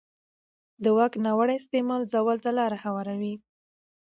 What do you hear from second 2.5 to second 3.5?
لاره هواروي